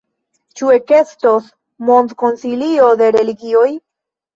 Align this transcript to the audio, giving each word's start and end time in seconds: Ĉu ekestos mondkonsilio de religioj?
Ĉu 0.61 0.71
ekestos 0.77 1.53
mondkonsilio 1.93 2.93
de 3.05 3.15
religioj? 3.23 3.73